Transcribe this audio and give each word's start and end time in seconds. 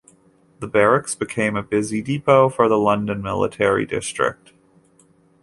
The 0.61 0.67
barracks 0.67 1.13
became 1.13 1.55
a 1.55 1.61
busy 1.61 2.01
depot 2.01 2.49
for 2.49 2.67
the 2.67 2.79
London 2.79 3.21
military 3.21 3.85
district. 3.85 4.51